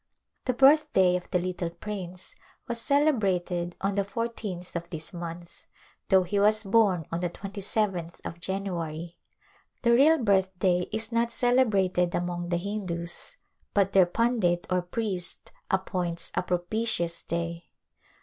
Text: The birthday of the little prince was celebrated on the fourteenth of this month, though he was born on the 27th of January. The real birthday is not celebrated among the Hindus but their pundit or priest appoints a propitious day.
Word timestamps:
The 0.45 0.53
birthday 0.55 1.15
of 1.15 1.29
the 1.29 1.37
little 1.37 1.69
prince 1.69 2.33
was 2.67 2.81
celebrated 2.81 3.75
on 3.81 3.93
the 3.93 4.03
fourteenth 4.03 4.75
of 4.75 4.89
this 4.89 5.13
month, 5.13 5.61
though 6.09 6.23
he 6.23 6.39
was 6.39 6.63
born 6.63 7.05
on 7.11 7.19
the 7.21 7.29
27th 7.29 8.19
of 8.25 8.39
January. 8.39 9.19
The 9.83 9.93
real 9.93 10.17
birthday 10.17 10.87
is 10.91 11.11
not 11.11 11.31
celebrated 11.31 12.15
among 12.15 12.49
the 12.49 12.57
Hindus 12.57 13.35
but 13.75 13.93
their 13.93 14.07
pundit 14.07 14.65
or 14.71 14.81
priest 14.81 15.51
appoints 15.69 16.31
a 16.33 16.41
propitious 16.41 17.21
day. 17.21 17.67